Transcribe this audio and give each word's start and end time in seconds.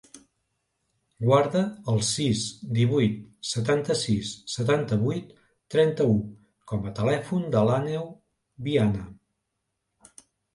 Guarda 1.23 1.59
el 1.91 1.99
sis, 2.07 2.39
divuit, 2.77 3.19
setanta-sis, 3.49 4.31
setanta-vuit, 4.55 5.35
trenta-u 5.77 6.17
com 6.73 6.89
a 6.89 6.95
telèfon 7.03 7.45
de 7.59 7.63
l'Àneu 7.69 8.09
Viana. 8.71 9.05